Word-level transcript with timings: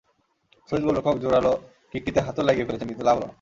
Swiss 0.69 0.83
গোলরক্ষক 0.83 1.17
জোরালো 1.23 1.53
কিকটিতে 1.91 2.19
হাতও 2.25 2.41
লাগিয়ে 2.41 2.65
ফেলেছিলেন, 2.67 2.89
কিন্তু 2.89 3.05
লাভ 3.05 3.15
হলো 3.17 3.25
না। 3.25 3.29